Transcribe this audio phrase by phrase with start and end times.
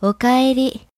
[0.00, 0.80] おかえり。